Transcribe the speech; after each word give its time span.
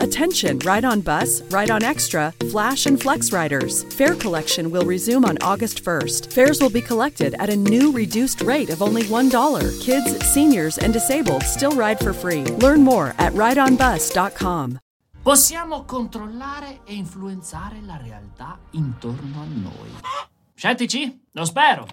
Attention, 0.00 0.58
Ride 0.60 0.86
on 0.86 1.02
Bus, 1.02 1.42
Ride 1.50 1.70
on 1.70 1.82
Extra, 1.82 2.32
Flash, 2.50 2.86
and 2.86 2.98
Flex 2.98 3.32
riders. 3.32 3.84
Fare 3.94 4.14
collection 4.14 4.70
will 4.70 4.84
resume 4.84 5.26
on 5.26 5.36
August 5.42 5.84
1st. 5.84 6.32
Fares 6.32 6.60
will 6.60 6.70
be 6.70 6.80
collected 6.80 7.34
at 7.34 7.50
a 7.50 7.56
new 7.56 7.92
reduced 7.92 8.40
rate 8.40 8.70
of 8.70 8.80
only 8.80 9.02
$1. 9.02 9.80
Kids, 9.80 10.16
seniors, 10.26 10.78
and 10.78 10.92
disabled 10.92 11.42
still 11.42 11.72
ride 11.72 12.00
for 12.00 12.14
free. 12.14 12.44
Learn 12.62 12.82
more 12.82 13.14
at 13.18 13.34
rideonbus.com. 13.34 14.78
Possiamo 15.22 15.84
controllare 15.84 16.80
e 16.86 16.94
influenzare 16.94 17.82
la 17.82 17.98
realtà 17.98 18.58
intorno 18.70 19.42
a 19.42 19.44
noi. 19.44 20.39
Scettici? 20.60 21.18
Lo 21.32 21.46
spero. 21.46 21.86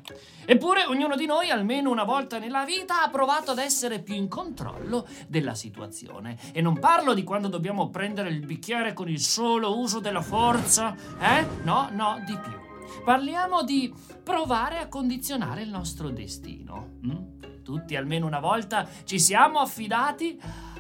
Eppure 0.43 0.83
ognuno 0.87 1.15
di 1.15 1.25
noi 1.25 1.49
almeno 1.49 1.89
una 1.89 2.03
volta 2.03 2.37
nella 2.37 2.65
vita 2.65 3.01
ha 3.01 3.09
provato 3.09 3.51
ad 3.51 3.59
essere 3.59 4.01
più 4.01 4.13
in 4.13 4.27
controllo 4.27 5.07
della 5.29 5.55
situazione. 5.55 6.37
E 6.51 6.59
non 6.59 6.77
parlo 6.77 7.13
di 7.13 7.23
quando 7.23 7.47
dobbiamo 7.47 7.89
prendere 7.89 8.27
il 8.27 8.45
bicchiere 8.45 8.91
con 8.91 9.07
il 9.07 9.21
solo 9.21 9.79
uso 9.79 10.01
della 10.01 10.21
forza, 10.21 10.93
eh? 11.17 11.47
No, 11.63 11.87
no, 11.93 12.21
di 12.25 12.37
più. 12.37 13.03
Parliamo 13.05 13.63
di 13.63 13.93
provare 14.21 14.79
a 14.79 14.89
condizionare 14.89 15.61
il 15.61 15.69
nostro 15.69 16.09
destino. 16.09 16.97
hm? 17.03 17.63
Tutti 17.63 17.95
almeno 17.95 18.25
una 18.25 18.41
volta 18.41 18.85
ci 19.05 19.17
siamo 19.17 19.59
affidati 19.59 20.37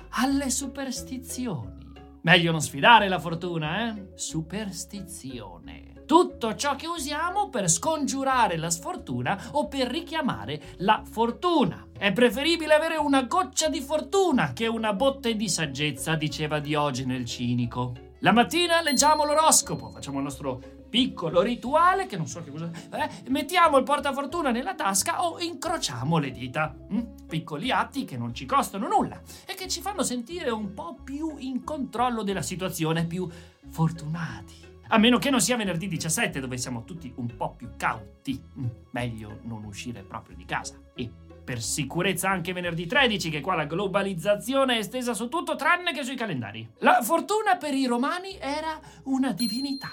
alle 0.09 0.49
superstizioni. 0.49 1.93
Meglio 2.23 2.51
non 2.51 2.59
sfidare 2.59 3.07
la 3.07 3.19
fortuna, 3.19 3.87
eh? 3.87 4.11
Superstizione. 4.15 5.96
Tutto 6.07 6.55
ciò 6.55 6.77
che 6.77 6.87
usiamo 6.87 7.49
per 7.49 7.69
scongiurare 7.69 8.55
la 8.55 8.69
sfortuna 8.69 9.49
o 9.51 9.67
per 9.67 9.89
richiamare 9.89 10.75
la 10.77 11.03
fortuna. 11.03 11.85
È 11.97 12.13
preferibile 12.13 12.73
avere 12.73 12.95
una 12.95 13.23
goccia 13.23 13.67
di 13.67 13.81
fortuna 13.81 14.53
che 14.53 14.67
una 14.67 14.93
botte 14.93 15.35
di 15.35 15.49
saggezza, 15.49 16.15
diceva 16.15 16.59
Diogene 16.59 17.17
il 17.17 17.25
cinico. 17.25 17.91
La 18.19 18.31
mattina 18.31 18.81
leggiamo 18.81 19.25
l'oroscopo, 19.25 19.89
facciamo 19.89 20.19
il 20.19 20.23
nostro 20.23 20.61
piccolo 20.89 21.41
rituale 21.41 22.05
che 22.05 22.15
non 22.15 22.27
so 22.27 22.41
che 22.41 22.51
cosa. 22.51 22.71
Eh, 22.93 23.29
mettiamo 23.29 23.77
il 23.77 23.83
portafortuna 23.83 24.49
nella 24.49 24.75
tasca 24.75 25.25
o 25.25 25.41
incrociamo 25.41 26.19
le 26.19 26.31
dita. 26.31 26.73
Mm? 26.89 27.01
Piccoli 27.27 27.69
atti 27.69 28.05
che 28.05 28.15
non 28.15 28.33
ci 28.33 28.45
costano 28.45 28.87
nulla 28.87 29.21
e 29.45 29.55
che 29.55 29.67
ci 29.67 29.81
fanno 29.81 30.03
sentire 30.03 30.51
un 30.51 30.73
po' 30.73 30.97
più 31.03 31.35
in 31.39 31.65
controllo 31.65 32.23
della 32.23 32.41
situazione, 32.41 33.05
più 33.05 33.29
fortunati. 33.69 34.66
A 34.89 34.97
meno 34.97 35.17
che 35.17 35.29
non 35.29 35.41
sia 35.41 35.57
venerdì 35.57 35.87
17, 35.87 36.39
dove 36.39 36.57
siamo 36.57 36.83
tutti 36.85 37.11
un 37.17 37.35
po' 37.35 37.55
più 37.55 37.71
cauti. 37.75 38.41
Mm, 38.57 38.65
Meglio 38.91 39.39
non 39.43 39.65
uscire 39.65 40.01
proprio 40.01 40.35
di 40.35 40.45
casa. 40.45 40.79
E 40.95 41.11
per 41.43 41.61
sicurezza 41.61 42.29
anche 42.29 42.53
venerdì 42.53 42.85
13, 42.85 43.29
che 43.29 43.41
qua 43.41 43.55
la 43.55 43.65
globalizzazione 43.65 44.75
è 44.75 44.79
estesa 44.79 45.13
su 45.13 45.27
tutto 45.27 45.55
tranne 45.55 45.93
che 45.93 46.03
sui 46.03 46.15
calendari. 46.15 46.67
La 46.79 47.01
fortuna 47.01 47.57
per 47.57 47.73
i 47.73 47.85
romani 47.85 48.37
era 48.39 48.79
una 49.03 49.33
divinità. 49.33 49.91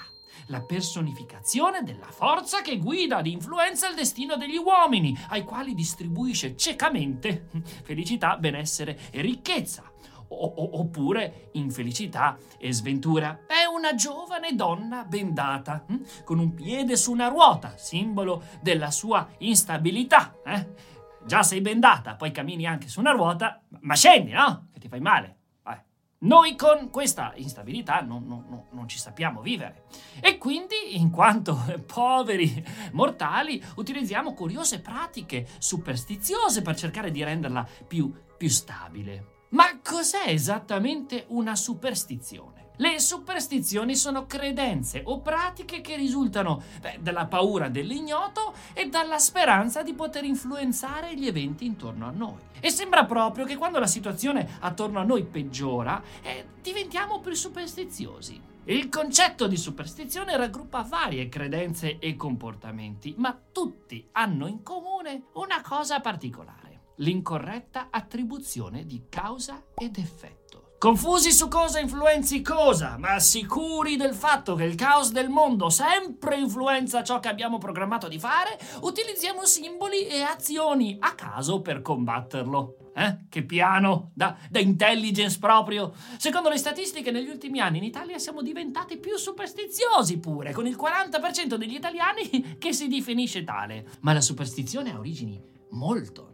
La 0.49 0.61
personificazione 0.61 1.83
della 1.83 2.11
forza 2.11 2.61
che 2.61 2.77
guida 2.79 3.19
ed 3.19 3.27
influenza 3.27 3.89
il 3.89 3.95
destino 3.95 4.37
degli 4.37 4.57
uomini, 4.57 5.17
ai 5.31 5.43
quali 5.43 5.75
distribuisce 5.75 6.57
ciecamente 6.57 7.49
felicità, 7.83 8.37
benessere 8.37 8.99
e 9.11 9.23
ricchezza 9.23 9.91
oppure 10.35 11.49
infelicità 11.53 12.37
e 12.59 12.73
sventura. 12.73 13.41
È 13.47 13.65
una 13.65 13.95
giovane 13.95 14.55
donna 14.55 15.05
bendata, 15.05 15.85
hm? 15.87 16.25
con 16.25 16.39
un 16.39 16.55
piede 16.55 16.97
su 16.97 17.13
una 17.13 17.29
ruota, 17.29 17.75
simbolo 17.77 18.43
della 18.61 18.91
sua 18.91 19.29
instabilità. 19.39 20.35
eh? 20.45 20.93
Già 21.27 21.43
sei 21.43 21.61
bendata, 21.63 22.17
poi 22.17 22.31
cammini 22.33 22.67
anche 22.67 22.89
su 22.89 23.01
una 23.01 23.13
ruota, 23.13 23.63
ma 23.81 23.95
scendi, 23.95 24.33
no? 24.33 24.67
Che 24.73 24.79
ti 24.79 24.89
fai 24.89 25.01
male. 25.01 25.39
Vai. 25.63 25.79
Noi 26.19 26.55
con 26.55 26.91
questa 26.91 27.33
instabilità 27.37 28.03
non- 28.03 28.27
non- 28.27 28.65
non 28.71 28.89
ci 28.89 28.99
sappiamo 28.99 29.41
vivere 29.41 29.85
e 30.21 30.37
quindi, 30.37 30.97
in 30.99 31.11
quanto 31.11 31.57
poveri 31.87 32.63
mortali, 32.93 33.63
utilizziamo 33.77 34.35
curiose 34.35 34.81
pratiche 34.81 35.47
superstiziose 35.59 36.61
per 36.61 36.77
cercare 36.77 37.11
di 37.11 37.25
renderla 37.25 37.67
più, 37.87 38.13
più 38.37 38.49
stabile. 38.51 39.33
Ma 39.55 39.79
cos'è 39.81 40.31
esattamente 40.31 41.27
una 41.29 41.55
superstizione? 41.55 42.73
Le 42.79 42.99
superstizioni 42.99 43.95
sono 43.95 44.27
credenze 44.27 45.03
o 45.05 45.21
pratiche 45.21 45.81
che 45.81 45.95
risultano 45.95 46.61
beh, 46.81 46.99
dalla 47.01 47.27
paura 47.27 47.69
dell'ignoto 47.69 48.53
e 48.73 48.89
dalla 48.89 49.21
speranza 49.21 49.85
di 49.85 49.95
poter 49.95 50.25
influenzare 50.25 51.17
gli 51.17 51.29
eventi 51.29 51.67
intorno 51.67 52.09
a 52.09 52.11
noi. 52.11 52.41
E 52.59 52.69
sembra 52.71 53.05
proprio 53.05 53.45
che 53.45 53.57
quando 53.57 53.79
la 53.79 53.87
situazione 53.87 54.57
attorno 54.59 54.99
a 54.99 55.05
noi 55.05 55.23
peggiora, 55.23 56.03
eh, 56.23 56.47
diventiamo 56.61 57.21
più 57.21 57.35
superstiziosi. 57.35 58.41
Il 58.65 58.89
concetto 58.89 59.47
di 59.47 59.57
superstizione 59.57 60.37
raggruppa 60.37 60.83
varie 60.83 61.29
credenze 61.29 62.01
e 62.01 62.17
comportamenti, 62.17 63.15
ma 63.19 63.39
tutti 63.53 64.05
hanno 64.13 64.49
in 64.49 64.65
comune 64.65 65.27
una 65.35 65.61
cosa 65.61 66.01
particolare 66.01 66.64
l'incorretta 66.97 67.89
attribuzione 67.91 68.85
di 68.87 69.05
causa 69.09 69.63
ed 69.75 69.99
effetto. 69.99 70.45
Confusi 70.85 71.33
su 71.33 71.49
cosa 71.49 71.81
influenzi 71.81 72.43
cosa, 72.43 72.99
ma 72.99 73.19
sicuri 73.19 73.97
del 73.97 74.13
fatto 74.13 74.55
che 74.55 74.65
il 74.65 74.75
caos 74.75 75.13
del 75.13 75.31
mondo 75.31 75.71
sempre 75.71 76.37
influenza 76.37 77.03
ciò 77.03 77.21
che 77.21 77.29
abbiamo 77.29 77.57
programmato 77.57 78.07
di 78.07 78.19
fare, 78.19 78.59
utilizziamo 78.83 79.47
simboli 79.47 80.07
e 80.07 80.21
azioni 80.21 80.99
a 81.01 81.15
caso 81.15 81.63
per 81.63 81.81
combatterlo. 81.81 82.93
Eh? 82.95 83.21
Che 83.31 83.45
piano, 83.45 84.11
da, 84.15 84.37
da 84.51 84.59
intelligence 84.59 85.39
proprio. 85.39 85.95
Secondo 86.19 86.51
le 86.51 86.59
statistiche, 86.59 87.11
negli 87.11 87.31
ultimi 87.31 87.61
anni 87.61 87.79
in 87.79 87.85
Italia 87.85 88.19
siamo 88.19 88.43
diventati 88.43 88.99
più 88.99 89.17
superstiziosi 89.17 90.19
pure, 90.19 90.53
con 90.53 90.67
il 90.67 90.77
40% 90.77 91.55
degli 91.55 91.75
italiani 91.75 92.57
che 92.61 92.75
si 92.75 92.89
definisce 92.89 93.43
tale. 93.43 93.87
Ma 94.01 94.13
la 94.13 94.21
superstizione 94.21 94.93
ha 94.93 94.99
origini 94.99 95.43
molto. 95.71 96.34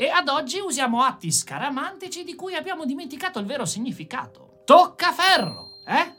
E 0.00 0.08
ad 0.08 0.28
oggi 0.28 0.58
usiamo 0.60 1.02
atti 1.02 1.30
scaramantici 1.30 2.24
di 2.24 2.34
cui 2.34 2.54
abbiamo 2.54 2.86
dimenticato 2.86 3.38
il 3.38 3.44
vero 3.44 3.66
significato. 3.66 4.62
Toccaferro, 4.64 5.82
eh? 5.86 6.14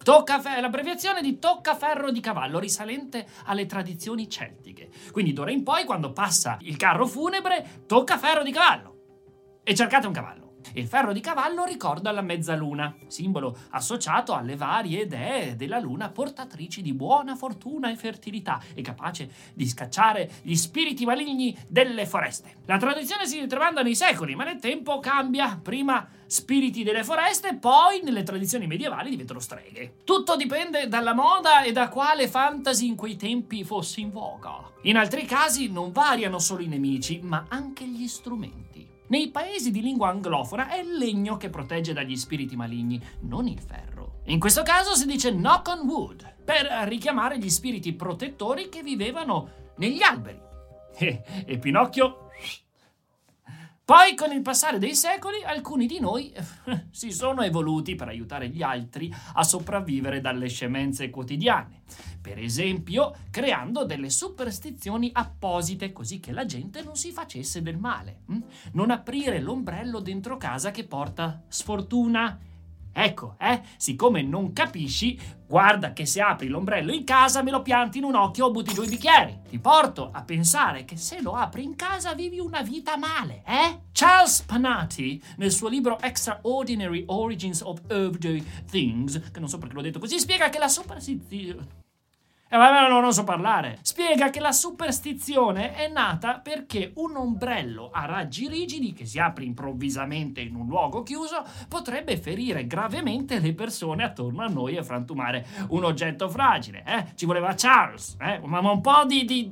Toccaferro, 0.00 0.60
l'abbreviazione 0.60 1.20
di 1.22 1.40
toccaferro 1.40 2.12
di 2.12 2.20
cavallo, 2.20 2.60
risalente 2.60 3.26
alle 3.46 3.66
tradizioni 3.66 4.30
celtiche. 4.30 4.90
Quindi 5.10 5.32
d'ora 5.32 5.50
in 5.50 5.64
poi, 5.64 5.84
quando 5.84 6.12
passa 6.12 6.56
il 6.60 6.76
carro 6.76 7.04
funebre, 7.04 7.82
toccaferro 7.84 8.44
di 8.44 8.52
cavallo. 8.52 9.60
E 9.64 9.74
cercate 9.74 10.06
un 10.06 10.12
cavallo. 10.12 10.45
Il 10.74 10.86
ferro 10.86 11.12
di 11.12 11.20
cavallo 11.20 11.64
ricorda 11.64 12.10
la 12.12 12.22
mezzaluna, 12.22 12.94
simbolo 13.06 13.56
associato 13.70 14.34
alle 14.34 14.56
varie 14.56 15.06
dee 15.06 15.56
della 15.56 15.78
luna 15.78 16.10
portatrici 16.10 16.82
di 16.82 16.92
buona 16.92 17.34
fortuna 17.36 17.90
e 17.90 17.96
fertilità 17.96 18.60
e 18.74 18.82
capace 18.82 19.30
di 19.54 19.66
scacciare 19.66 20.30
gli 20.42 20.54
spiriti 20.54 21.04
maligni 21.04 21.56
delle 21.68 22.06
foreste. 22.06 22.56
La 22.66 22.78
tradizione 22.78 23.26
si 23.26 23.40
ritrovanda 23.40 23.82
nei 23.82 23.94
secoli, 23.94 24.34
ma 24.34 24.44
nel 24.44 24.58
tempo 24.58 24.98
cambia. 24.98 25.58
Prima 25.62 26.06
spiriti 26.26 26.82
delle 26.82 27.04
foreste, 27.04 27.54
poi 27.56 28.00
nelle 28.02 28.22
tradizioni 28.22 28.66
medievali 28.66 29.10
diventano 29.10 29.40
streghe. 29.40 29.96
Tutto 30.04 30.36
dipende 30.36 30.88
dalla 30.88 31.14
moda 31.14 31.62
e 31.62 31.72
da 31.72 31.88
quale 31.88 32.28
fantasy 32.28 32.86
in 32.86 32.96
quei 32.96 33.16
tempi 33.16 33.64
fosse 33.64 34.00
in 34.00 34.10
voga. 34.10 34.70
In 34.82 34.96
altri 34.96 35.24
casi 35.24 35.70
non 35.70 35.92
variano 35.92 36.38
solo 36.38 36.62
i 36.62 36.68
nemici, 36.68 37.20
ma 37.22 37.46
anche 37.48 37.86
gli 37.86 38.06
strumenti. 38.06 38.95
Nei 39.08 39.30
paesi 39.30 39.70
di 39.70 39.80
lingua 39.80 40.08
anglofona 40.08 40.68
è 40.68 40.80
il 40.80 40.96
legno 40.96 41.36
che 41.36 41.48
protegge 41.48 41.92
dagli 41.92 42.16
spiriti 42.16 42.56
maligni, 42.56 43.00
non 43.20 43.46
il 43.46 43.60
ferro. 43.60 44.20
In 44.24 44.40
questo 44.40 44.62
caso 44.62 44.94
si 44.94 45.06
dice 45.06 45.32
knock 45.32 45.68
on 45.68 45.86
wood, 45.86 46.34
per 46.44 46.66
richiamare 46.88 47.38
gli 47.38 47.48
spiriti 47.48 47.92
protettori 47.92 48.68
che 48.68 48.82
vivevano 48.82 49.72
negli 49.76 50.02
alberi. 50.02 50.44
E, 51.46 51.58
Pinocchio 51.58 52.25
Poi, 53.86 54.16
con 54.16 54.32
il 54.32 54.42
passare 54.42 54.78
dei 54.78 54.96
secoli, 54.96 55.44
alcuni 55.44 55.86
di 55.86 56.00
noi 56.00 56.34
si 56.90 57.12
sono 57.12 57.42
evoluti 57.42 57.94
per 57.94 58.08
aiutare 58.08 58.48
gli 58.48 58.60
altri 58.60 59.14
a 59.34 59.44
sopravvivere 59.44 60.20
dalle 60.20 60.48
scemenze 60.48 61.08
quotidiane. 61.08 61.82
Per 62.20 62.36
esempio, 62.36 63.14
creando 63.30 63.84
delle 63.84 64.10
superstizioni 64.10 65.10
apposite 65.12 65.92
così 65.92 66.18
che 66.18 66.32
la 66.32 66.44
gente 66.44 66.82
non 66.82 66.96
si 66.96 67.12
facesse 67.12 67.62
del 67.62 67.78
male. 67.78 68.22
Hm? 68.26 68.38
Non 68.72 68.90
aprire 68.90 69.40
l'ombrello 69.40 70.00
dentro 70.00 70.36
casa 70.36 70.72
che 70.72 70.82
porta 70.82 71.44
sfortuna 71.46 72.36
Ecco, 72.98 73.36
eh, 73.38 73.60
siccome 73.76 74.22
non 74.22 74.54
capisci, 74.54 75.20
guarda 75.46 75.92
che 75.92 76.06
se 76.06 76.22
apri 76.22 76.48
l'ombrello 76.48 76.94
in 76.94 77.04
casa 77.04 77.42
me 77.42 77.50
lo 77.50 77.60
pianti 77.60 77.98
in 77.98 78.04
un 78.04 78.14
occhio 78.14 78.46
o 78.46 78.50
butti 78.50 78.72
giù 78.72 78.84
i 78.84 78.88
bicchieri. 78.88 79.40
Ti 79.50 79.58
porto 79.58 80.08
a 80.10 80.22
pensare 80.22 80.86
che 80.86 80.96
se 80.96 81.20
lo 81.20 81.32
apri 81.32 81.62
in 81.62 81.76
casa 81.76 82.14
vivi 82.14 82.38
una 82.38 82.62
vita 82.62 82.96
male, 82.96 83.42
eh? 83.46 83.80
Charles 83.92 84.40
Panati, 84.40 85.22
nel 85.36 85.52
suo 85.52 85.68
libro 85.68 86.00
Extraordinary 86.00 87.04
Origins 87.08 87.60
of 87.60 87.82
Everyday 87.86 88.42
Things, 88.70 89.30
che 89.30 89.40
non 89.40 89.50
so 89.50 89.58
perché 89.58 89.74
l'ho 89.74 89.82
detto 89.82 89.98
così, 89.98 90.18
spiega 90.18 90.48
che 90.48 90.58
la 90.58 90.68
superstizione 90.68 91.84
eh, 92.48 92.56
vabbè, 92.56 92.88
no, 92.88 93.00
non 93.00 93.12
so 93.12 93.24
parlare. 93.24 93.78
Spiega 93.82 94.30
che 94.30 94.38
la 94.38 94.52
superstizione 94.52 95.74
è 95.74 95.88
nata 95.88 96.38
perché 96.38 96.92
un 96.96 97.16
ombrello 97.16 97.90
a 97.92 98.04
raggi 98.04 98.46
rigidi 98.46 98.92
che 98.92 99.04
si 99.04 99.18
apre 99.18 99.44
improvvisamente 99.44 100.42
in 100.42 100.54
un 100.54 100.68
luogo 100.68 101.02
chiuso 101.02 101.44
potrebbe 101.68 102.16
ferire 102.16 102.64
gravemente 102.68 103.40
le 103.40 103.52
persone 103.52 104.04
attorno 104.04 104.42
a 104.42 104.46
noi 104.46 104.76
e 104.76 104.84
frantumare 104.84 105.44
un 105.70 105.82
oggetto 105.82 106.28
fragile. 106.28 106.84
Eh? 106.86 107.06
Ci 107.16 107.26
voleva 107.26 107.52
Charles, 107.54 108.16
eh? 108.20 108.38
ma 108.44 108.60
un 108.60 108.80
po' 108.80 109.04
di... 109.04 109.24
di... 109.24 109.50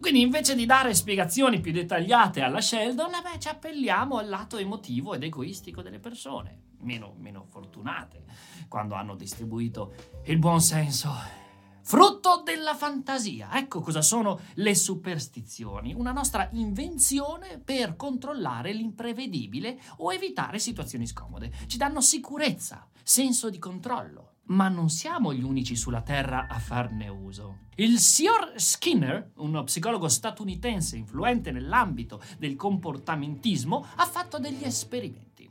Quindi 0.00 0.22
invece 0.22 0.56
di 0.56 0.66
dare 0.66 0.94
spiegazioni 0.94 1.60
più 1.60 1.70
dettagliate 1.70 2.40
alla 2.40 2.60
Sheldon, 2.60 3.10
beh, 3.22 3.38
ci 3.38 3.48
appelliamo 3.48 4.16
al 4.16 4.28
lato 4.28 4.56
emotivo 4.56 5.14
ed 5.14 5.22
egoistico 5.22 5.82
delle 5.82 6.00
persone 6.00 6.68
meno, 6.80 7.14
meno 7.18 7.46
fortunate 7.48 8.24
quando 8.68 8.94
hanno 8.94 9.14
distribuito 9.14 9.94
il 10.24 10.38
buon 10.38 10.60
senso. 10.60 11.38
Frutto 11.82 12.42
della 12.44 12.76
fantasia. 12.76 13.48
Ecco 13.58 13.80
cosa 13.80 14.02
sono 14.02 14.40
le 14.54 14.74
superstizioni, 14.74 15.92
una 15.92 16.12
nostra 16.12 16.48
invenzione 16.52 17.58
per 17.58 17.96
controllare 17.96 18.72
l'imprevedibile 18.72 19.80
o 19.96 20.12
evitare 20.12 20.58
situazioni 20.58 21.06
scomode. 21.06 21.50
Ci 21.66 21.78
danno 21.78 22.00
sicurezza, 22.00 22.86
senso 23.02 23.50
di 23.50 23.58
controllo. 23.58 24.34
Ma 24.50 24.68
non 24.68 24.88
siamo 24.88 25.32
gli 25.32 25.42
unici 25.42 25.74
sulla 25.74 26.02
Terra 26.02 26.46
a 26.48 26.58
farne 26.58 27.08
uso. 27.08 27.68
Il 27.76 27.98
signor 27.98 28.52
Skinner, 28.56 29.32
uno 29.36 29.62
psicologo 29.64 30.08
statunitense 30.08 30.96
influente 30.96 31.50
nell'ambito 31.50 32.20
del 32.38 32.56
comportamentismo, 32.56 33.86
ha 33.96 34.06
fatto 34.06 34.38
degli 34.38 34.64
esperimenti 34.64 35.48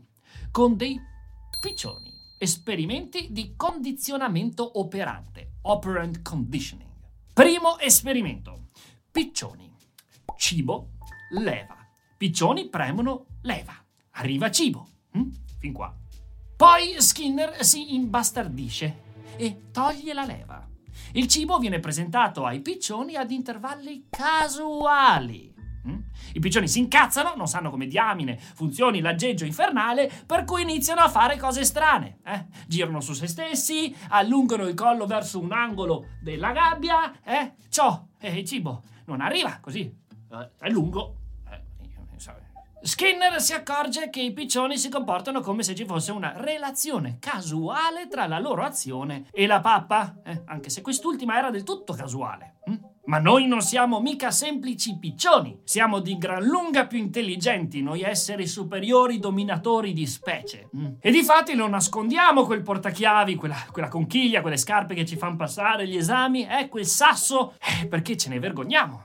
con 0.51 0.75
dei 0.75 0.99
Piccioni. 1.59 2.09
Esperimenti 2.37 3.27
di 3.31 3.53
condizionamento 3.57 4.79
operante. 4.79 5.55
Operant 5.63 6.21
conditioning. 6.21 6.89
Primo 7.33 7.77
esperimento. 7.79 8.67
Piccioni. 9.11 9.69
Cibo, 10.37 10.91
leva. 11.31 11.75
Piccioni 12.15 12.69
premono 12.69 13.25
leva. 13.41 13.73
Arriva 14.11 14.49
cibo. 14.49 14.87
Hm? 15.11 15.29
Fin 15.59 15.73
qua. 15.73 15.93
Poi 16.55 17.01
Skinner 17.01 17.65
si 17.65 17.93
imbastardisce 17.93 19.01
e 19.35 19.69
toglie 19.71 20.13
la 20.13 20.23
leva. 20.23 20.65
Il 21.11 21.27
cibo 21.27 21.57
viene 21.57 21.81
presentato 21.81 22.45
ai 22.45 22.61
piccioni 22.61 23.15
ad 23.17 23.31
intervalli 23.31 24.05
casuali. 24.09 25.58
Mm? 25.89 25.99
I 26.33 26.39
piccioni 26.39 26.67
si 26.67 26.79
incazzano, 26.79 27.33
non 27.35 27.47
sanno 27.47 27.69
come 27.69 27.87
diamine 27.87 28.37
funzioni 28.37 29.01
l'aggeggio 29.01 29.45
infernale, 29.45 30.11
per 30.25 30.45
cui 30.45 30.61
iniziano 30.61 31.01
a 31.01 31.09
fare 31.09 31.37
cose 31.37 31.63
strane. 31.63 32.19
Eh? 32.23 32.45
Girano 32.67 33.01
su 33.01 33.13
se 33.13 33.27
stessi, 33.27 33.95
allungano 34.09 34.67
il 34.67 34.75
collo 34.75 35.05
verso 35.05 35.39
un 35.39 35.51
angolo 35.51 36.05
della 36.21 36.51
gabbia, 36.51 37.21
eh? 37.23 37.53
Ciò, 37.69 38.05
e 38.19 38.39
il 38.39 38.45
cibo 38.45 38.83
non 39.05 39.21
arriva 39.21 39.57
così, 39.59 39.91
eh, 40.31 40.49
è 40.59 40.69
lungo. 40.69 41.15
Eh, 41.49 41.61
Skinner 42.81 43.41
si 43.41 43.53
accorge 43.53 44.09
che 44.09 44.21
i 44.21 44.31
piccioni 44.31 44.77
si 44.77 44.87
comportano 44.87 45.41
come 45.41 45.63
se 45.63 45.75
ci 45.75 45.83
fosse 45.85 46.13
una 46.13 46.33
relazione 46.37 47.17
casuale 47.19 48.07
tra 48.07 48.25
la 48.25 48.39
loro 48.39 48.63
azione 48.63 49.25
e 49.31 49.47
la 49.47 49.59
pappa, 49.59 50.21
eh? 50.23 50.43
anche 50.45 50.69
se 50.69 50.81
quest'ultima 50.81 51.37
era 51.37 51.49
del 51.49 51.63
tutto 51.63 51.93
casuale. 51.93 52.59
Hm? 52.65 52.75
Ma 53.09 53.17
noi 53.17 53.47
non 53.47 53.61
siamo 53.61 53.99
mica 54.01 54.29
semplici 54.29 54.95
piccioni, 54.99 55.61
siamo 55.63 55.99
di 55.99 56.15
gran 56.19 56.43
lunga 56.43 56.85
più 56.85 56.99
intelligenti, 56.99 57.81
noi 57.81 58.03
esseri 58.03 58.45
superiori 58.45 59.17
dominatori 59.17 59.93
di 59.93 60.05
specie. 60.05 60.69
Mm. 60.77 60.91
E 60.99 61.09
difatti 61.09 61.55
non 61.55 61.71
nascondiamo 61.71 62.45
quel 62.45 62.61
portachiavi, 62.61 63.33
quella, 63.33 63.65
quella, 63.71 63.87
conchiglia, 63.87 64.41
quelle 64.41 64.57
scarpe 64.57 64.93
che 64.93 65.07
ci 65.07 65.15
fanno 65.17 65.37
passare 65.37 65.87
gli 65.87 65.97
esami, 65.97 66.47
eh, 66.47 66.69
quel 66.69 66.85
sasso, 66.85 67.55
eh, 67.81 67.87
perché 67.87 68.15
ce 68.15 68.29
ne 68.29 68.37
vergogniamo. 68.37 69.03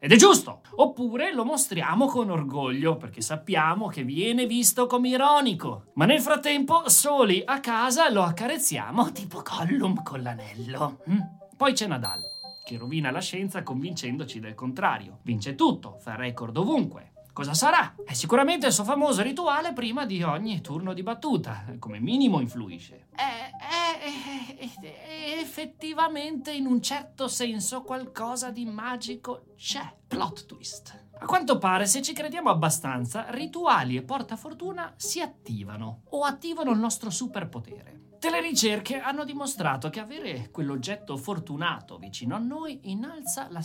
Ed 0.00 0.12
è 0.12 0.16
giusto! 0.16 0.62
Oppure 0.76 1.34
lo 1.34 1.44
mostriamo 1.44 2.06
con 2.06 2.30
orgoglio, 2.30 2.96
perché 2.96 3.20
sappiamo 3.20 3.88
che 3.88 4.02
viene 4.02 4.46
visto 4.46 4.86
come 4.86 5.10
ironico. 5.10 5.90
Ma 5.96 6.06
nel 6.06 6.22
frattempo, 6.22 6.88
soli 6.88 7.42
a 7.44 7.60
casa, 7.60 8.10
lo 8.10 8.22
accarezziamo 8.22 9.12
tipo 9.12 9.42
Gollum 9.42 10.02
con 10.02 10.22
l'anello. 10.22 11.02
Mm? 11.06 11.20
Poi 11.54 11.74
c'è 11.74 11.86
Nadal 11.86 12.31
che 12.64 12.76
rovina 12.78 13.10
la 13.10 13.20
scienza 13.20 13.62
convincendoci 13.62 14.40
del 14.40 14.54
contrario. 14.54 15.18
Vince 15.22 15.54
tutto, 15.54 15.98
fa 15.98 16.14
record 16.14 16.56
ovunque. 16.56 17.12
Cosa 17.32 17.54
sarà? 17.54 17.94
È 18.04 18.12
sicuramente 18.12 18.66
il 18.66 18.72
suo 18.72 18.84
famoso 18.84 19.22
rituale 19.22 19.72
prima 19.72 20.04
di 20.04 20.22
ogni 20.22 20.60
turno 20.60 20.92
di 20.92 21.02
battuta. 21.02 21.64
Come 21.78 21.98
minimo 21.98 22.40
influisce. 22.40 23.06
È, 23.14 23.50
è, 23.58 24.58
è, 24.58 25.40
effettivamente, 25.40 26.52
in 26.52 26.66
un 26.66 26.82
certo 26.82 27.28
senso, 27.28 27.82
qualcosa 27.82 28.50
di 28.50 28.66
magico 28.66 29.46
c'è. 29.56 29.94
Plot 30.06 30.44
twist. 30.44 31.01
A 31.22 31.24
quanto 31.24 31.56
pare, 31.56 31.86
se 31.86 32.02
ci 32.02 32.14
crediamo 32.14 32.50
abbastanza, 32.50 33.26
rituali 33.28 33.94
e 33.94 34.02
portafortuna 34.02 34.92
si 34.96 35.20
attivano 35.20 36.02
o 36.08 36.24
attivano 36.24 36.72
il 36.72 36.80
nostro 36.80 37.10
superpotere. 37.10 38.08
Tutte 38.14 38.28
le 38.28 38.40
ricerche 38.40 38.98
hanno 38.98 39.24
dimostrato 39.24 39.88
che 39.88 40.00
avere 40.00 40.50
quell'oggetto 40.50 41.16
fortunato 41.16 41.96
vicino 41.96 42.34
a 42.34 42.40
noi 42.40 42.80
innalza 42.90 43.46
la 43.50 43.62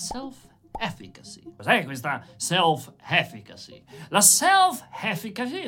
self-efficacy. 0.77 1.53
Cos'è 1.55 1.83
questa 1.83 2.23
self-efficacy? 2.35 3.83
La 4.09 4.21
self-efficacy 4.21 5.63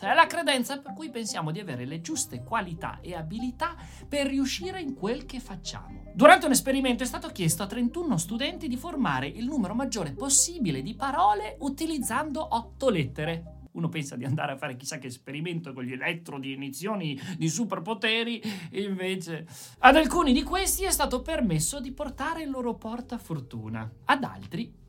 è 0.00 0.14
la 0.14 0.26
credenza 0.26 0.78
per 0.78 0.92
cui 0.94 1.10
pensiamo 1.10 1.50
di 1.50 1.60
avere 1.60 1.84
le 1.84 2.00
giuste 2.00 2.42
qualità 2.42 2.98
e 3.00 3.14
abilità 3.14 3.76
per 4.08 4.26
riuscire 4.26 4.80
in 4.80 4.94
quel 4.94 5.26
che 5.26 5.40
facciamo. 5.40 6.12
Durante 6.14 6.46
un 6.46 6.52
esperimento 6.52 7.02
è 7.02 7.06
stato 7.06 7.28
chiesto 7.28 7.62
a 7.62 7.66
31 7.66 8.16
studenti 8.16 8.68
di 8.68 8.76
formare 8.76 9.26
il 9.26 9.46
numero 9.46 9.74
maggiore 9.74 10.12
possibile 10.12 10.82
di 10.82 10.94
parole 10.94 11.56
utilizzando 11.60 12.46
8 12.54 12.88
lettere 12.88 13.44
uno 13.74 13.88
pensa 13.88 14.16
di 14.16 14.24
andare 14.24 14.52
a 14.52 14.56
fare 14.56 14.76
chissà 14.76 14.98
che 14.98 15.08
esperimento 15.08 15.72
con 15.72 15.84
gli 15.84 15.92
elettro 15.92 16.38
di 16.38 16.52
inizioni 16.52 17.20
di 17.36 17.48
superpoteri, 17.48 18.42
invece 18.72 19.46
ad 19.78 19.96
alcuni 19.96 20.32
di 20.32 20.42
questi 20.42 20.84
è 20.84 20.90
stato 20.90 21.22
permesso 21.22 21.80
di 21.80 21.92
portare 21.92 22.42
il 22.42 22.50
loro 22.50 22.74
portafortuna, 22.74 23.90
ad 24.04 24.24
altri 24.24 24.82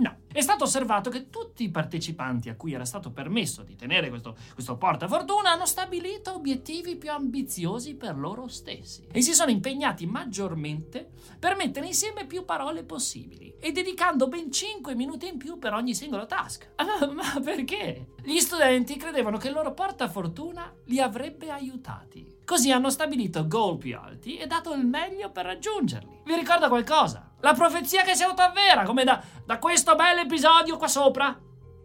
No. 0.00 0.16
È 0.32 0.40
stato 0.40 0.64
osservato 0.64 1.10
che 1.10 1.28
tutti 1.28 1.62
i 1.62 1.70
partecipanti 1.70 2.48
a 2.48 2.56
cui 2.56 2.72
era 2.72 2.86
stato 2.86 3.10
permesso 3.10 3.62
di 3.62 3.76
tenere 3.76 4.08
questo, 4.08 4.34
questo 4.54 4.78
portafortuna 4.78 5.50
hanno 5.50 5.66
stabilito 5.66 6.34
obiettivi 6.34 6.96
più 6.96 7.10
ambiziosi 7.10 7.96
per 7.96 8.16
loro 8.16 8.48
stessi 8.48 9.06
e 9.12 9.20
si 9.20 9.34
sono 9.34 9.50
impegnati 9.50 10.06
maggiormente 10.06 11.10
per 11.38 11.54
mettere 11.56 11.86
insieme 11.86 12.24
più 12.24 12.46
parole 12.46 12.84
possibili 12.84 13.54
e 13.60 13.72
dedicando 13.72 14.26
ben 14.26 14.50
5 14.50 14.94
minuti 14.94 15.28
in 15.28 15.36
più 15.36 15.58
per 15.58 15.74
ogni 15.74 15.94
singolo 15.94 16.26
task. 16.26 16.68
Ah, 16.90 17.06
ma 17.06 17.40
perché? 17.42 18.08
Gli 18.22 18.38
studenti 18.38 18.96
credevano 18.96 19.38
che 19.38 19.48
il 19.48 19.54
loro 19.54 19.72
portafortuna 19.72 20.74
li 20.86 20.98
avrebbe 20.98 21.50
aiutati. 21.50 22.38
Così 22.44 22.72
hanno 22.72 22.90
stabilito 22.90 23.46
goal 23.46 23.78
più 23.78 23.96
alti 23.96 24.36
e 24.36 24.46
dato 24.46 24.72
il 24.74 24.84
meglio 24.84 25.30
per 25.30 25.44
raggiungerli. 25.44 26.22
Vi 26.24 26.34
ricorda 26.34 26.68
qualcosa? 26.68 27.29
La 27.40 27.54
profezia 27.54 28.02
che 28.02 28.14
si 28.14 28.22
autoavvera, 28.22 28.84
come 28.84 29.04
da, 29.04 29.22
da 29.44 29.58
questo 29.58 29.94
bel 29.94 30.18
episodio 30.18 30.76
qua 30.76 30.88
sopra. 30.88 31.38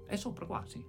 È 0.08 0.16
sopra 0.16 0.46
qua, 0.46 0.64
sì. 0.66 0.84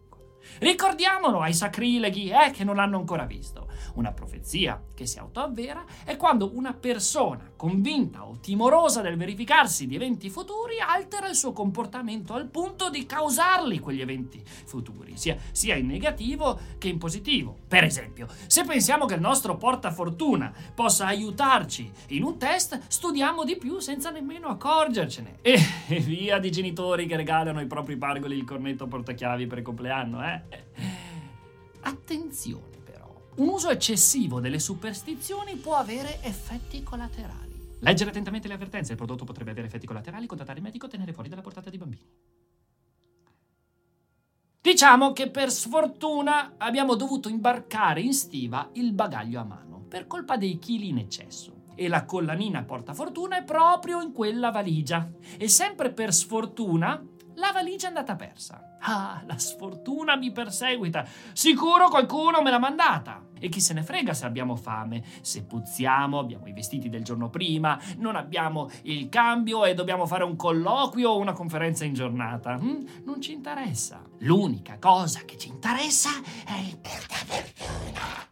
Ricordiamolo 0.59 1.41
ai 1.41 1.53
sacrilegi 1.53 2.29
eh, 2.29 2.51
che 2.51 2.65
non 2.65 2.77
l'hanno 2.77 2.99
ancora 2.99 3.25
visto. 3.25 3.66
Una 3.95 4.13
profezia 4.13 4.83
che 4.95 5.07
si 5.07 5.19
autoavvera 5.19 5.85
è 6.05 6.17
quando 6.17 6.51
una 6.55 6.73
persona 6.73 7.51
convinta 7.57 8.27
o 8.27 8.39
timorosa 8.41 9.01
del 9.01 9.17
verificarsi 9.17 9.87
di 9.87 9.95
eventi 9.95 10.31
futuri 10.31 10.79
altera 10.81 11.29
il 11.29 11.35
suo 11.35 11.53
comportamento 11.53 12.35
al 12.35 12.47
punto 12.47 12.91
di 12.91 13.07
causarli 13.07 13.79
quegli 13.79 14.01
eventi 14.01 14.43
futuri, 14.45 15.17
sia, 15.17 15.37
sia 15.53 15.75
in 15.75 15.87
negativo 15.87 16.59
che 16.79 16.89
in 16.89 16.99
positivo. 16.99 17.57
Per 17.67 17.85
esempio, 17.85 18.27
se 18.47 18.65
pensiamo 18.65 19.07
che 19.07 19.15
il 19.15 19.21
nostro 19.21 19.57
portafortuna 19.57 20.53
possa 20.75 21.07
aiutarci 21.07 21.91
in 22.09 22.23
un 22.23 22.39
test, 22.39 22.81
studiamo 22.87 23.45
di 23.45 23.57
più 23.57 23.79
senza 23.79 24.11
nemmeno 24.11 24.49
accorgercene. 24.49 25.39
E, 25.43 25.59
via 26.01 26.39
di 26.39 26.51
genitori 26.51 27.07
che 27.07 27.17
regalano 27.17 27.59
ai 27.59 27.67
propri 27.67 27.97
pargoli 27.97 28.37
il 28.37 28.45
cornetto 28.45 28.87
portachiavi 28.87 29.47
per 29.47 29.59
il 29.59 29.65
compleanno, 29.65 30.25
eh? 30.25 30.43
Attenzione 31.81 32.76
un 33.37 33.49
uso 33.49 33.69
eccessivo 33.71 34.41
delle 34.41 34.59
superstizioni 34.59 35.57
può 35.57 35.75
avere 35.75 36.23
effetti 36.23 36.83
collaterali. 36.83 37.75
Leggere 37.81 38.11
attentamente 38.11 38.49
le 38.49 38.55
avvertenze, 38.55 38.93
il 38.93 38.97
prodotto 38.97 39.25
potrebbe 39.25 39.51
avere 39.51 39.67
effetti 39.67 39.87
collaterali, 39.87 40.27
contattare 40.27 40.59
il 40.59 40.65
medico, 40.65 40.89
tenere 40.89 41.13
fuori 41.13 41.29
dalla 41.29 41.43
portata 41.43 41.69
dei 41.69 41.79
bambini. 41.79 42.03
Diciamo 44.61 45.13
che 45.13 45.31
per 45.31 45.51
sfortuna 45.51 46.55
abbiamo 46.57 46.97
dovuto 46.97 47.29
imbarcare 47.29 48.01
in 48.01 48.13
stiva 48.13 48.71
il 48.73 48.93
bagaglio 48.93 49.41
a 49.41 49.45
mano 49.45 49.85
per 49.87 50.07
colpa 50.07 50.37
dei 50.37 50.59
chili 50.59 50.89
in 50.89 50.99
eccesso. 50.99 51.55
E 51.75 51.89
la 51.89 52.07
collanina 52.07 52.65
portafortuna 52.65 53.37
è 53.37 53.45
proprio 53.45 54.01
in 54.01 54.13
quella 54.13 54.51
valigia. 54.51 55.09
E 55.37 55.47
sempre 55.47 55.93
per 55.93 56.13
sfortuna 56.13 57.01
la 57.37 57.53
valigia 57.53 57.87
è 57.87 57.89
andata 57.89 58.17
persa. 58.17 58.77
Ah, 58.81 59.23
la 59.27 59.39
sfortuna 59.39 60.17
mi 60.17 60.33
perseguita. 60.33 61.07
Sicuro 61.33 61.89
qualcuno 61.89 62.43
me 62.43 62.51
l'ha 62.51 62.59
mandata. 62.59 63.25
E 63.39 63.49
chi 63.49 63.61
se 63.61 63.75
ne 63.75 63.83
frega 63.83 64.15
se 64.15 64.25
abbiamo 64.25 64.57
fame, 64.57 65.05
se 65.21 65.45
puzziamo, 65.45 66.19
abbiamo 66.19 66.47
i 66.47 66.53
vestiti 66.53 66.89
del 66.89 67.05
giorno 67.05 67.29
prima, 67.29 67.79
non 67.99 68.17
abbiamo 68.17 68.71
il 68.83 69.09
cambio 69.11 69.65
e 69.67 69.75
dobbiamo 69.75 70.07
fare 70.07 70.25
un 70.25 70.37
colloquio 70.37 71.11
o 71.11 71.19
una 71.19 71.33
conferenza 71.33 71.85
in 71.85 71.93
giornata. 71.93 72.57
Hm? 72.57 73.03
Non 73.05 73.21
ci 73.21 73.33
interessa. 73.33 74.03
L'unica 74.21 74.79
cosa 74.79 75.21
che 75.27 75.37
ci 75.37 75.49
interessa 75.49 76.11
è 76.47 76.59
il 76.59 76.79
portafortuna. 76.79 78.27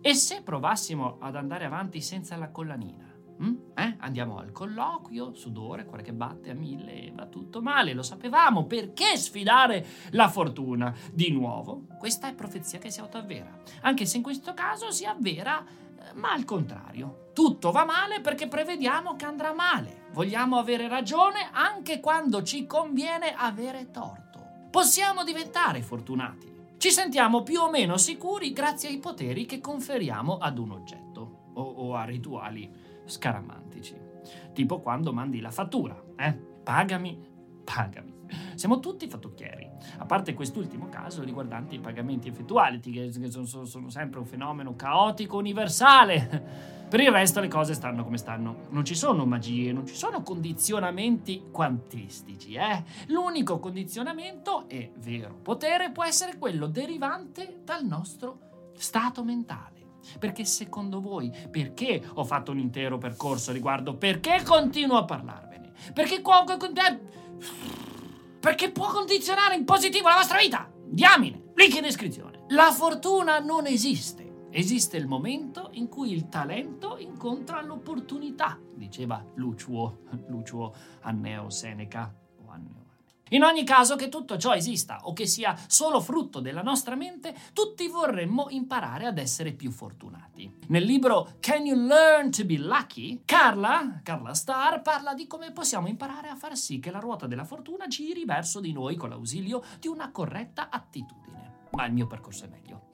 E 0.00 0.14
se 0.14 0.42
provassimo 0.42 1.18
ad 1.20 1.36
andare 1.36 1.64
avanti 1.64 2.00
senza 2.00 2.36
la 2.36 2.50
collanina? 2.50 3.07
Mm? 3.42 3.54
Eh? 3.74 3.96
Andiamo 3.98 4.38
al 4.38 4.50
colloquio, 4.50 5.32
sudore, 5.34 5.84
cuore 5.84 6.02
che 6.02 6.12
batte 6.12 6.50
a 6.50 6.54
mille 6.54 7.12
va 7.14 7.26
tutto 7.26 7.62
male, 7.62 7.94
lo 7.94 8.02
sapevamo. 8.02 8.66
Perché 8.66 9.16
sfidare 9.16 9.86
la 10.10 10.28
fortuna? 10.28 10.94
Di 11.12 11.30
nuovo, 11.30 11.86
questa 11.98 12.28
è 12.28 12.34
profezia 12.34 12.78
che 12.78 12.90
si 12.90 13.00
autoavvera, 13.00 13.62
anche 13.82 14.06
se 14.06 14.16
in 14.16 14.22
questo 14.22 14.54
caso 14.54 14.90
si 14.90 15.04
avvera, 15.04 15.64
eh, 15.64 16.14
ma 16.14 16.32
al 16.32 16.44
contrario. 16.44 17.30
Tutto 17.32 17.70
va 17.70 17.84
male 17.84 18.20
perché 18.20 18.48
prevediamo 18.48 19.14
che 19.14 19.24
andrà 19.24 19.52
male. 19.52 20.06
Vogliamo 20.12 20.58
avere 20.58 20.88
ragione 20.88 21.48
anche 21.52 22.00
quando 22.00 22.42
ci 22.42 22.66
conviene 22.66 23.32
avere 23.36 23.92
torto. 23.92 24.66
Possiamo 24.70 25.22
diventare 25.22 25.82
fortunati. 25.82 26.56
Ci 26.78 26.90
sentiamo 26.90 27.42
più 27.42 27.60
o 27.60 27.70
meno 27.70 27.96
sicuri 27.96 28.52
grazie 28.52 28.88
ai 28.88 28.98
poteri 28.98 29.46
che 29.46 29.60
conferiamo 29.60 30.38
ad 30.38 30.58
un 30.58 30.72
oggetto 30.72 31.50
o, 31.54 31.62
o 31.62 31.94
a 31.94 32.04
rituali 32.04 32.87
scaramantici. 33.08 33.96
Tipo 34.52 34.80
quando 34.80 35.12
mandi 35.12 35.40
la 35.40 35.50
fattura, 35.50 36.00
eh? 36.16 36.32
Pagami, 36.62 37.18
pagami. 37.64 38.16
Siamo 38.54 38.78
tutti 38.78 39.08
fattucchieri, 39.08 39.70
a 39.98 40.04
parte 40.04 40.34
quest'ultimo 40.34 40.88
caso 40.88 41.22
riguardante 41.22 41.76
i 41.76 41.78
pagamenti 41.78 42.28
effettuali, 42.28 42.78
che 42.80 43.10
sono, 43.12 43.88
sempre 43.88 44.18
un 44.18 44.26
fenomeno 44.26 44.74
caotico 44.74 45.38
universale. 45.38 46.76
Per 46.88 47.00
il 47.00 47.10
resto 47.10 47.40
le 47.40 47.48
cose 47.48 47.74
stanno 47.74 48.02
come 48.02 48.16
stanno. 48.16 48.66
Non 48.70 48.84
ci 48.84 48.94
sono 48.94 49.26
magie, 49.26 49.72
non 49.72 49.86
ci 49.86 49.94
sono 49.94 50.22
condizionamenti 50.22 51.44
quantistici, 51.50 52.54
eh? 52.54 52.82
L'unico 53.08 53.58
condizionamento 53.58 54.68
e 54.68 54.92
vero 54.96 55.38
potere 55.42 55.90
può 55.90 56.04
essere 56.04 56.38
quello 56.38 56.66
derivante 56.66 57.60
dal 57.62 57.84
nostro 57.84 58.72
stato 58.74 59.22
mentale. 59.22 59.77
Perché 60.18 60.44
secondo 60.44 61.00
voi, 61.00 61.32
perché 61.50 62.02
ho 62.14 62.24
fatto 62.24 62.52
un 62.52 62.58
intero 62.58 62.98
percorso 62.98 63.52
riguardo? 63.52 63.96
Perché 63.96 64.42
continuo 64.44 64.96
a 64.96 65.04
parlarvene? 65.04 65.72
Perché, 65.92 66.22
perché 68.40 68.70
può 68.70 68.90
condizionare 68.90 69.54
in 69.54 69.64
positivo 69.64 70.08
la 70.08 70.16
vostra 70.16 70.38
vita? 70.38 70.70
Diamine, 70.84 71.50
link 71.54 71.74
in 71.76 71.82
descrizione. 71.82 72.44
La 72.48 72.72
fortuna 72.72 73.38
non 73.40 73.66
esiste. 73.66 74.46
Esiste 74.50 74.96
il 74.96 75.06
momento 75.06 75.68
in 75.72 75.88
cui 75.88 76.12
il 76.12 76.28
talento 76.28 76.96
incontra 76.98 77.60
l'opportunità, 77.62 78.58
diceva 78.74 79.22
Lucio, 79.34 79.98
Lucio 80.28 80.74
Anneo 81.00 81.50
Seneca 81.50 82.12
in 83.30 83.42
ogni 83.42 83.64
caso 83.64 83.96
che 83.96 84.08
tutto 84.08 84.36
ciò 84.36 84.54
esista 84.54 85.00
o 85.02 85.12
che 85.12 85.26
sia 85.26 85.56
solo 85.66 86.00
frutto 86.00 86.40
della 86.40 86.62
nostra 86.62 86.94
mente, 86.94 87.34
tutti 87.52 87.88
vorremmo 87.88 88.46
imparare 88.50 89.06
ad 89.06 89.18
essere 89.18 89.52
più 89.52 89.70
fortunati. 89.70 90.50
Nel 90.68 90.84
libro 90.84 91.36
Can 91.40 91.66
You 91.66 91.78
Learn 91.78 92.30
to 92.30 92.44
Be 92.44 92.58
Lucky? 92.58 93.22
Carla, 93.24 94.00
Carla 94.02 94.34
Starr, 94.34 94.80
parla 94.80 95.14
di 95.14 95.26
come 95.26 95.52
possiamo 95.52 95.88
imparare 95.88 96.28
a 96.28 96.36
far 96.36 96.56
sì 96.56 96.78
che 96.78 96.90
la 96.90 96.98
ruota 96.98 97.26
della 97.26 97.44
fortuna 97.44 97.86
giri 97.86 98.24
verso 98.24 98.60
di 98.60 98.72
noi 98.72 98.96
con 98.96 99.10
l'ausilio 99.10 99.62
di 99.78 99.88
una 99.88 100.10
corretta 100.10 100.68
attitudine. 100.70 101.66
Ma 101.72 101.84
il 101.86 101.92
mio 101.92 102.06
percorso 102.06 102.44
è 102.44 102.48
meglio. 102.48 102.86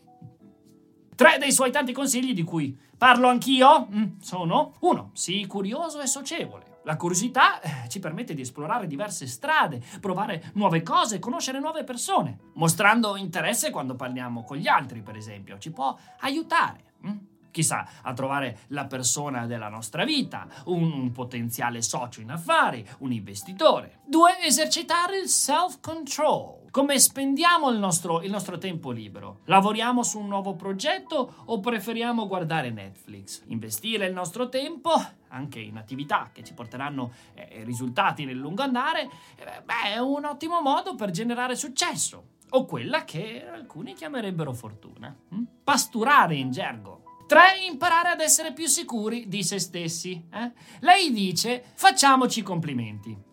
Tre 1.15 1.39
dei 1.39 1.53
suoi 1.53 1.71
tanti 1.71 1.93
consigli 1.93 2.35
di 2.35 2.43
cui 2.43 2.77
parlo 2.99 3.29
anch'io 3.29 3.87
mm, 3.89 4.19
sono 4.21 4.75
1. 4.81 5.11
Sii 5.13 5.47
curioso 5.47 6.01
e 6.01 6.09
socievole. 6.09 6.74
La 6.85 6.97
curiosità 6.97 7.61
eh, 7.61 7.89
ci 7.89 7.99
permette 7.99 8.35
di 8.35 8.43
esplorare 8.43 8.87
diverse 8.87 9.27
strade, 9.27 9.83
provare 10.01 10.51
nuove 10.55 10.83
cose, 10.83 11.19
conoscere 11.19 11.59
nuove 11.59 11.83
persone. 11.83 12.51
Mostrando 12.55 13.17
interesse 13.17 13.71
quando 13.71 13.95
parliamo 13.95 14.45
con 14.45 14.59
gli 14.59 14.69
altri, 14.69 15.01
per 15.01 15.17
esempio, 15.17 15.59
ci 15.59 15.71
può 15.71 15.97
aiutare. 16.21 16.93
Hm? 17.03 17.17
Chissà, 17.51 17.89
a 18.03 18.13
trovare 18.13 18.59
la 18.69 18.85
persona 18.85 19.47
della 19.47 19.69
nostra 19.69 20.05
vita, 20.05 20.47
un, 20.67 20.93
un 20.93 21.13
potenziale 21.13 21.81
socio 21.81 22.21
in 22.21 22.31
affari, 22.31 22.87
un 22.99 23.13
investitore. 23.13 24.01
Due, 24.05 24.41
esercitare 24.43 25.19
il 25.19 25.29
self-control 25.29 26.64
come 26.75 26.99
spendiamo 26.99 27.71
il 27.71 27.79
nostro, 27.79 28.21
il 28.23 28.33
nostro, 28.33 28.59
tempo 28.59 28.91
libero? 28.91 29.43
Lavoriamo 29.45 30.03
su 30.03 30.19
un 30.19 30.27
nuovo 30.27 30.57
progetto 30.57 31.35
o 31.45 31.61
preferiamo 31.61 32.27
guardare 32.27 32.71
Netflix? 32.71 33.43
Investire 33.47 34.07
il 34.07 34.13
nostro 34.13 34.49
tempo 34.49 34.91
anche 35.29 35.61
in 35.61 35.77
attività 35.77 36.31
che 36.33 36.43
ci 36.43 36.53
porteranno 36.53 37.13
eh, 37.35 37.63
risultati 37.63 38.25
nel 38.25 38.39
lungo 38.39 38.63
andare, 38.63 39.03
eh, 39.37 39.63
beh, 39.63 39.95
è 39.95 39.99
un 39.99 40.25
ottimo 40.25 40.61
modo 40.63 40.97
per 40.97 41.13
generare 41.13 41.55
successo 41.55 42.31
o 42.51 42.65
quella 42.65 43.05
che 43.05 43.47
alcuni 43.49 43.95
chiamerebbero 43.95 44.53
fortuna. 44.53 45.15
Hm? 45.29 45.43
Pasturare 45.63 46.35
in 46.35 46.51
gergo. 46.51 47.21
3. 47.29 47.67
Imparare 47.71 48.09
ad 48.09 48.21
essere 48.21 48.53
più 48.53 48.67
sicuri 48.67 49.29
di 49.29 49.45
se 49.45 49.61
stessi. 49.61 50.27
Eh? 50.29 50.51
Lei 50.81 51.13
dice 51.13 51.63
facciamoci 51.77 52.43
complimenti. 52.43 53.33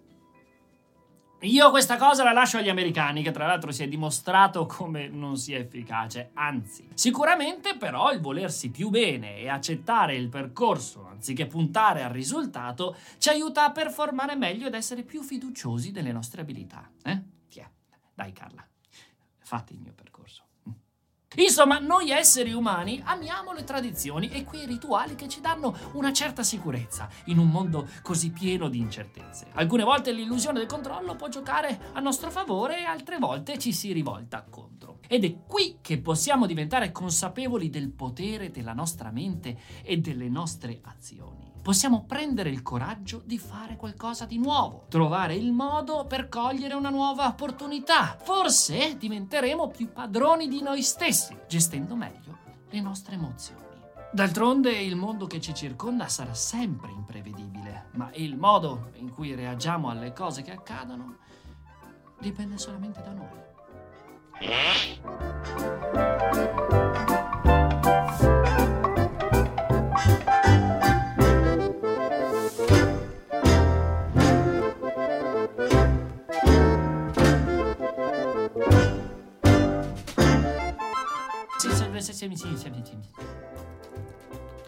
Io 1.44 1.72
questa 1.72 1.98
cosa 1.98 2.24
la 2.24 2.34
lascio 2.34 2.60
agli 2.60 2.70
americani, 2.70 3.24
che 3.24 3.32
tra 3.32 3.48
l'altro 3.48 3.72
si 3.72 3.82
è 3.82 3.88
dimostrato 3.88 4.68
come 4.68 5.08
non 5.08 5.38
sia 5.38 5.58
efficace, 5.58 6.30
anzi. 6.36 6.88
Sicuramente 6.94 7.76
però 7.78 8.12
il 8.12 8.22
volersi 8.22 8.70
più 8.70 8.90
bene 8.90 9.38
e 9.38 9.50
accettare 9.50 10.16
il 10.16 10.30
percorso, 10.30 11.08
anziché 11.08 11.48
puntare 11.48 12.04
al 12.04 12.12
risultato, 12.12 12.96
ci 13.18 13.30
aiuta 13.30 13.66
a 13.66 13.72
performare 13.72 14.36
meglio 14.36 14.68
ed 14.68 14.76
essere 14.76 15.02
più 15.02 15.24
fiduciosi 15.24 15.92
delle 15.92 16.12
nostre 16.12 16.42
abilità. 16.42 16.88
Eh? 17.04 17.20
Tiè, 17.50 17.68
dai 18.14 18.34
Carla, 18.34 18.64
fatti 19.40 19.74
il 19.74 19.80
mio 19.80 19.94
percorso. 19.94 20.11
Insomma, 21.36 21.80
noi 21.80 22.10
esseri 22.10 22.52
umani 22.52 23.02
amiamo 23.06 23.54
le 23.54 23.64
tradizioni 23.64 24.30
e 24.30 24.44
quei 24.44 24.66
rituali 24.66 25.16
che 25.16 25.30
ci 25.30 25.40
danno 25.40 25.74
una 25.94 26.12
certa 26.12 26.44
sicurezza 26.44 27.08
in 27.26 27.38
un 27.38 27.48
mondo 27.48 27.88
così 28.02 28.32
pieno 28.32 28.68
di 28.68 28.80
incertezze. 28.80 29.48
Alcune 29.54 29.84
volte 29.84 30.12
l'illusione 30.12 30.60
del 30.60 30.68
controllo 30.68 31.16
può 31.16 31.30
giocare 31.30 31.92
a 31.94 32.02
nostro 32.02 32.30
favore 32.32 32.80
e 32.80 32.84
altre 32.84 33.18
volte 33.18 33.58
ci 33.58 33.72
si 33.72 33.94
rivolta 33.94 34.46
contro. 34.50 34.91
Ed 35.08 35.24
è 35.24 35.36
qui 35.46 35.78
che 35.82 36.00
possiamo 36.00 36.46
diventare 36.46 36.92
consapevoli 36.92 37.70
del 37.70 37.90
potere 37.92 38.52
della 38.52 38.74
nostra 38.74 39.12
mente 39.12 39.58
e 39.84 39.98
delle 39.98 40.30
nostre 40.30 40.80
azioni 40.84 41.52
possiamo 41.62 42.06
prendere 42.06 42.50
il 42.50 42.64
coraggio 42.64 43.22
di 43.24 43.38
fare 43.38 43.76
qualcosa 43.76 44.26
di 44.26 44.38
nuovo, 44.38 44.86
trovare 44.90 45.36
il 45.36 45.52
modo 45.52 46.06
per 46.06 46.28
cogliere 46.28 46.74
una 46.74 46.90
nuova 46.90 47.28
opportunità. 47.28 48.18
Forse 48.20 48.98
diventeremo 48.98 49.68
più 49.68 49.92
padroni 49.92 50.48
di 50.48 50.62
noi 50.62 50.82
stessi, 50.82 51.38
gestendo 51.48 51.96
meglio 51.96 52.40
le 52.70 52.82
nostre 52.82 53.16
emozioni. 53.16 53.60
D'altronde 54.14 54.72
il 54.72 54.96
mondo 54.96 55.26
che 55.26 55.40
ci 55.40 55.54
circonda 55.54 56.08
sarà 56.08 56.34
sempre 56.34 56.92
imprevedibile, 56.92 57.90
ma 57.94 58.10
il 58.16 58.36
modo 58.36 58.92
in 58.96 59.14
cui 59.14 59.36
reagiamo 59.36 59.90
alle 59.90 60.12
cose 60.12 60.42
che 60.42 60.52
accadono 60.52 61.18
dipende 62.20 62.58
solamente 62.58 63.02
da 63.02 63.14
noi. 63.14 63.51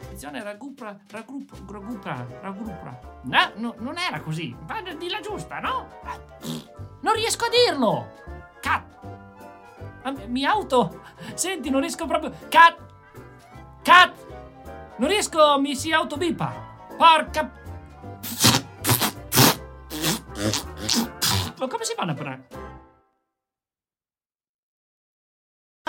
Attenzione, 0.02 0.44
raggupra, 0.44 0.98
raggupra, 1.10 1.58
raggupra, 1.68 2.28
raggupra. 2.42 3.00
No, 3.24 3.52
no, 3.56 3.76
non 3.80 3.98
era 3.98 4.22
così. 4.22 4.56
Ma 4.68 4.82
di 4.82 5.10
la 5.10 5.20
giusta, 5.20 5.60
no? 5.60 5.88
Non 7.02 7.14
riesco 7.14 7.46
a 7.46 7.50
dirlo! 7.50 8.43
Cat! 10.04 10.12
Ma 10.12 10.12
mi- 10.12 10.28
Mi 10.28 10.46
auto... 10.46 11.02
Senti, 11.34 11.70
non 11.70 11.82
riesco 11.82 12.06
proprio... 12.06 12.34
Cat! 12.50 12.78
Cat! 13.82 14.14
Non 14.98 15.10
riesco, 15.10 15.60
mi 15.60 15.76
si 15.76 15.92
autobipa. 15.92 16.54
Porca... 16.98 17.52
Ma 21.58 21.68
come 21.68 21.84
si 21.86 21.94
fanno 21.96 22.12
a 22.12 22.16
parlare? 22.16 22.48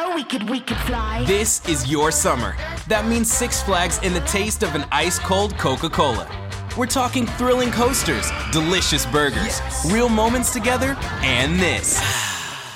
Oh, 0.01 0.15
we 0.15 0.25
could, 0.25 0.49
we 0.49 0.61
could 0.61 0.79
fly. 0.79 1.25
This 1.25 1.67
is 1.69 1.89
your 1.91 2.11
summer. 2.11 2.57
That 2.89 3.07
means 3.07 3.31
Six 3.33 3.63
Flags 3.63 4.01
and 4.03 4.15
the 4.15 4.21
taste 4.23 4.63
of 4.63 4.75
an 4.75 4.85
ice 4.91 5.19
cold 5.19 5.57
Coca 5.57 5.89
Cola. 5.89 6.27
We're 6.77 6.87
talking 6.87 7.27
thrilling 7.39 7.71
coasters, 7.71 8.31
delicious 8.51 9.07
burgers, 9.07 9.61
real 9.87 10.09
moments 10.09 10.53
together, 10.53 10.97
and 11.23 11.61
this. 11.61 12.01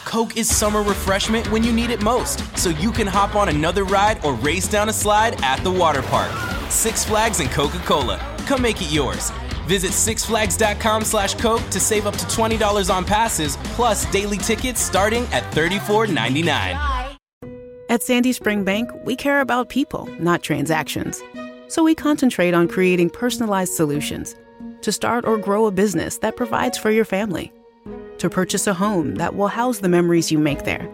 Coke 0.08 0.38
is 0.38 0.48
summer 0.48 0.82
refreshment 0.82 1.46
when 1.52 1.62
you 1.62 1.70
need 1.70 1.90
it 1.90 2.02
most, 2.02 2.40
so 2.56 2.70
you 2.70 2.90
can 2.90 3.06
hop 3.06 3.34
on 3.34 3.50
another 3.50 3.84
ride 3.84 4.24
or 4.24 4.32
race 4.32 4.66
down 4.66 4.88
a 4.88 4.92
slide 4.92 5.38
at 5.44 5.62
the 5.62 5.70
water 5.70 6.00
park. 6.00 6.32
Six 6.70 7.04
Flags 7.04 7.40
and 7.40 7.50
Coca 7.50 7.78
Cola. 7.80 8.18
Come 8.46 8.62
make 8.62 8.80
it 8.80 8.90
yours. 8.90 9.30
Visit 9.66 9.90
sixflags.com 9.90 11.04
slash 11.04 11.34
Coke 11.34 11.60
to 11.68 11.78
save 11.78 12.06
up 12.06 12.16
to 12.16 12.24
$20 12.24 12.88
on 12.92 13.04
passes, 13.04 13.58
plus 13.74 14.10
daily 14.10 14.38
tickets 14.38 14.80
starting 14.80 15.24
at 15.24 15.42
$34.99. 15.52 17.18
At 17.90 18.02
Sandy 18.02 18.32
Spring 18.32 18.64
Bank, 18.64 18.90
we 19.04 19.14
care 19.14 19.42
about 19.42 19.68
people, 19.68 20.08
not 20.18 20.42
transactions. 20.42 21.22
So 21.68 21.84
we 21.84 21.94
concentrate 21.94 22.54
on 22.54 22.66
creating 22.66 23.10
personalized 23.10 23.74
solutions 23.74 24.34
to 24.80 24.90
start 24.90 25.26
or 25.26 25.36
grow 25.36 25.66
a 25.66 25.70
business 25.70 26.16
that 26.18 26.34
provides 26.34 26.78
for 26.78 26.90
your 26.90 27.04
family, 27.04 27.52
to 28.18 28.30
purchase 28.30 28.66
a 28.66 28.74
home 28.74 29.14
that 29.16 29.34
will 29.34 29.48
house 29.48 29.78
the 29.78 29.88
memories 29.88 30.30
you 30.30 30.38
make 30.38 30.64
there, 30.64 30.88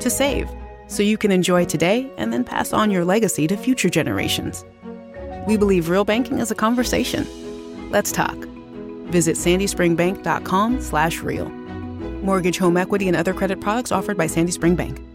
to 0.00 0.10
save 0.10 0.48
so 0.88 1.02
you 1.02 1.18
can 1.18 1.30
enjoy 1.30 1.64
today 1.64 2.10
and 2.16 2.32
then 2.32 2.44
pass 2.44 2.72
on 2.72 2.90
your 2.90 3.04
legacy 3.04 3.46
to 3.46 3.56
future 3.56 3.88
generations. 3.88 4.64
We 5.46 5.56
believe 5.56 5.88
real 5.88 6.04
banking 6.04 6.38
is 6.38 6.50
a 6.50 6.54
conversation. 6.54 7.26
Let's 7.90 8.12
talk. 8.12 8.36
Visit 9.06 9.36
sandyspringbank.com 9.36 10.80
slash 10.80 11.20
real. 11.20 11.48
Mortgage, 11.48 12.58
home 12.58 12.76
equity, 12.76 13.06
and 13.06 13.16
other 13.16 13.32
credit 13.32 13.60
products 13.60 13.92
offered 13.92 14.16
by 14.16 14.26
Sandy 14.26 14.50
Spring 14.50 14.74
Bank. 14.74 15.05